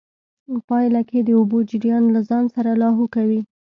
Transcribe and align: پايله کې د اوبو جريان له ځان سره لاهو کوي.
پايله 0.67 1.01
کې 1.09 1.19
د 1.23 1.29
اوبو 1.37 1.57
جريان 1.69 2.03
له 2.15 2.21
ځان 2.29 2.45
سره 2.55 2.71
لاهو 2.81 3.05
کوي. 3.15 3.41